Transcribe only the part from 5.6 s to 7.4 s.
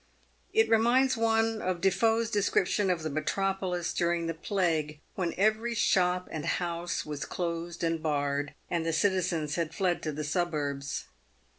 shop and house was